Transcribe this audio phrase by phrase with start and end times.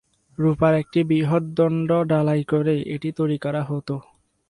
[0.37, 3.95] রুপার একটি বৃহৎ দণ্ড ঢালাই করে এটি তৈরি করা হতো।